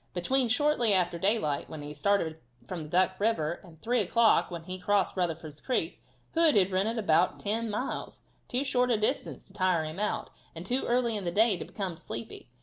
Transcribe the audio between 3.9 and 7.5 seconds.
o'clock, when he had crossed Rutherford's creek. Hood had ridden about